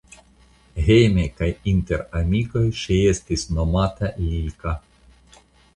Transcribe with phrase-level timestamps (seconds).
[0.87, 4.77] Hejme kaj inter amikoj ŝi estis nomata Lilka.